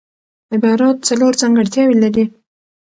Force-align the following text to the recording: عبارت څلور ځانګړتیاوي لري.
عبارت 0.53 0.97
څلور 1.09 1.33
ځانګړتیاوي 1.41 1.95
لري. 2.03 2.25